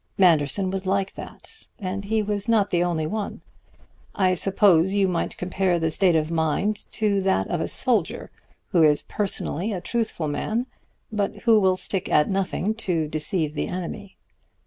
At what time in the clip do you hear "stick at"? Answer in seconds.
11.77-12.27